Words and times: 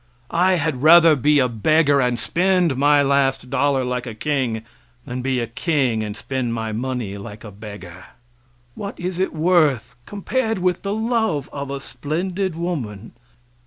I 0.31 0.53
had 0.53 0.81
rather 0.81 1.15
be 1.15 1.37
a 1.37 1.47
beggar 1.47 2.01
and 2.01 2.17
spend 2.17 2.75
my 2.75 3.03
last 3.03 3.51
dollar 3.51 3.85
like 3.85 4.07
a 4.07 4.15
king 4.15 4.63
than 5.05 5.21
be 5.21 5.39
a 5.39 5.45
king 5.45 6.01
and 6.01 6.17
spend 6.17 6.55
my 6.55 6.71
money 6.71 7.19
like 7.19 7.43
a 7.43 7.51
beggar. 7.51 8.05
What 8.73 8.99
is 8.99 9.19
it 9.19 9.31
worth 9.31 9.95
compared 10.07 10.57
with 10.57 10.81
the 10.81 10.95
love 10.95 11.51
of 11.53 11.69
a 11.69 11.79
splendid 11.79 12.55
woman? 12.55 13.11